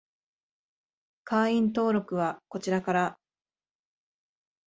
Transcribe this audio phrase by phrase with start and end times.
[1.25, 3.19] 会員登録はこちらから